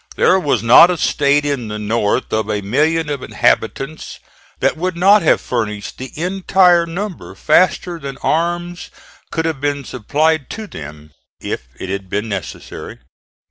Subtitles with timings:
[0.15, 4.17] There was not a state in the North of a million of inhabitants
[4.59, 8.89] that would not have furnished the entire number faster than arms
[9.29, 12.97] could have been supplied to them, if it had been necessary.